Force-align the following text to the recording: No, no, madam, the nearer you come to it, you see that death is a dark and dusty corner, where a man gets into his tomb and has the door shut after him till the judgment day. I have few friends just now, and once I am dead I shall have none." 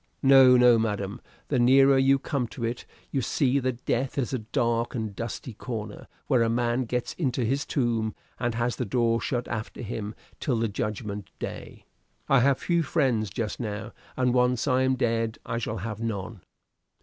No, 0.23 0.57
no, 0.57 0.79
madam, 0.79 1.21
the 1.49 1.59
nearer 1.59 1.95
you 1.95 2.17
come 2.17 2.47
to 2.47 2.63
it, 2.65 2.85
you 3.11 3.21
see 3.21 3.59
that 3.59 3.85
death 3.85 4.17
is 4.17 4.33
a 4.33 4.39
dark 4.39 4.95
and 4.95 5.15
dusty 5.15 5.53
corner, 5.53 6.07
where 6.25 6.41
a 6.41 6.49
man 6.49 6.85
gets 6.85 7.13
into 7.19 7.45
his 7.45 7.67
tomb 7.67 8.15
and 8.39 8.55
has 8.55 8.77
the 8.77 8.83
door 8.85 9.21
shut 9.21 9.47
after 9.47 9.83
him 9.83 10.15
till 10.39 10.57
the 10.57 10.67
judgment 10.67 11.29
day. 11.37 11.85
I 12.27 12.39
have 12.39 12.57
few 12.57 12.81
friends 12.81 13.29
just 13.29 13.59
now, 13.59 13.91
and 14.17 14.33
once 14.33 14.67
I 14.67 14.81
am 14.81 14.95
dead 14.95 15.37
I 15.45 15.59
shall 15.59 15.77
have 15.77 15.99
none." 15.99 16.41